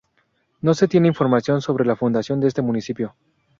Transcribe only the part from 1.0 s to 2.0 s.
información sobre la